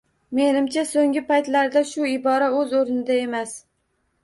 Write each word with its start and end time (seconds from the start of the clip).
Menimcha, 0.37 0.83
so‘ngi 0.91 1.23
paytlarda 1.27 1.85
shu 1.91 2.09
ibora 2.15 2.49
o‘z 2.63 2.75
o‘rnida 2.83 3.21
emas 3.29 3.57